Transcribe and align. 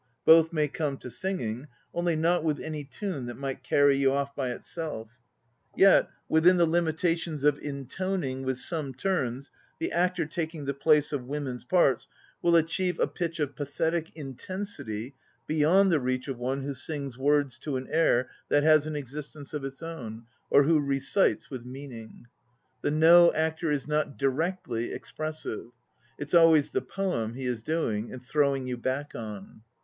Both 0.25 0.51
may 0.51 0.67
come 0.67 0.97
to 0.97 1.11
singing, 1.11 1.67
only 1.93 2.15
not 2.15 2.43
with 2.43 2.59
any 2.59 2.83
tune 2.83 3.27
that 3.27 3.37
might 3.37 3.61
carry 3.61 3.95
you 3.97 4.11
off 4.11 4.35
by 4.35 4.49
itself, 4.49 5.21
^et. 5.77 6.07
\\ithin 6.27 6.57
the 6.57 6.65
limitations 6.65 7.43
of 7.43 7.59
intoning, 7.59 8.41
with 8.43 8.57
some 8.57 8.95
turns. 8.95 9.51
th< 9.79 9.91
actor 9.91 10.25
taking 10.25 10.65
the 10.65 11.21
women's 11.23 11.65
parts 11.65 12.07
will 12.41 12.55
achieve 12.55 12.99
a 12.99 13.05
pitch 13.05 13.39
of 13.39 13.55
pathetic 13.55 14.11
in 14.15 14.33
trn 14.33 14.79
ity 14.79 15.13
beyond 15.45 15.91
the 15.91 15.99
reach 15.99 16.27
of 16.27 16.39
one 16.39 16.63
who 16.63 16.73
sings 16.73 17.15
words 17.15 17.59
to 17.59 17.77
an 17.77 17.87
air 17.91 18.27
that 18.49 18.63
has 18.63 18.87
an 18.87 18.95
existence 18.95 19.53
of 19.53 19.63
its 19.63 19.83
own, 19.83 20.23
or 20.49 20.63
who 20.63 20.79
recites 20.81 21.51
with 21.51 21.63
meaning. 21.63 22.25
The 22.81 22.89
No 22.89 23.31
actor 23.33 23.69
is 23.69 23.87
not 23.87 24.17
directly 24.17 24.91
expressive, 24.93 25.67
it's 26.17 26.33
always 26.33 26.71
the 26.71 26.81
poem 26.81 27.35
he 27.35 27.45
is 27.45 27.61
doing 27.61 28.11
and 28.11 28.23
throwing 28.25 28.65
you 28.65 28.77
back 28.77 29.13
on. 29.13 29.61